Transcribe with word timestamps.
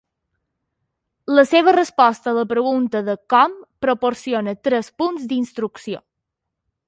La 1.39 1.43
seva 1.49 1.73
resposta 1.77 2.31
a 2.31 2.35
la 2.37 2.45
pregunta 2.55 3.03
de 3.09 3.15
"com" 3.33 3.53
proporciona 3.87 4.57
tres 4.69 4.91
punts 5.03 5.29
d'instrucció. 5.33 6.03